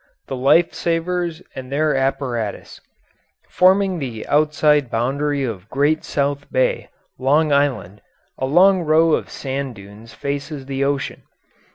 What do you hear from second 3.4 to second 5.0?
Forming the outside